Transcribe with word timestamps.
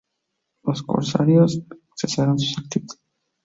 Los 0.63 0.81
corsarios 0.81 1.61
cesaron 1.95 2.39
sus 2.39 2.57
actividades. 2.57 3.03